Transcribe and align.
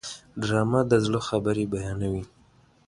ډرامه 0.41 0.81
د 0.91 0.93
زړه 1.05 1.19
خبرې 1.27 1.65
بیانوي 1.73 2.23